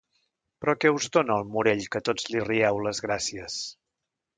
Però 0.63 0.75
què 0.83 0.91
us 0.95 1.09
dóna 1.19 1.37
el 1.41 1.45
Morell 1.57 1.85
que 1.97 2.03
tots 2.11 2.29
li 2.33 2.45
rieu 2.51 2.85
les 2.89 3.07
gràcies? 3.09 3.65